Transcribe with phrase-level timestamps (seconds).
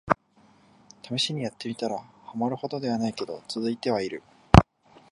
[1.03, 1.95] ためしにやってみたら、
[2.25, 4.23] ハマるほどではないけど続いてはいる